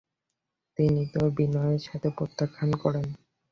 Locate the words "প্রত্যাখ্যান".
2.17-2.71